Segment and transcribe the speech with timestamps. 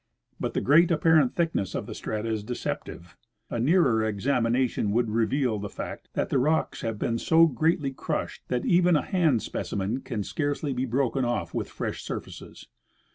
[0.39, 3.15] But' the great apparent thickness of the strata is deceptive:
[3.51, 7.91] a nearer examina tion Avould reveal the fact that the rocks have been so greatly
[7.91, 12.65] crushed that even a hand specimen can scarcely be broken off Avith fresh surfaces.